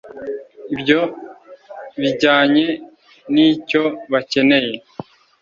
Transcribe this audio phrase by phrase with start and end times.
[0.73, 0.99] Ibyo
[2.01, 2.65] bijyanye
[3.33, 4.73] n’icyo bakeneye